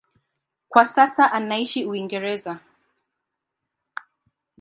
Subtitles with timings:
[0.69, 2.59] Kwa sasa anaishi Uingereza.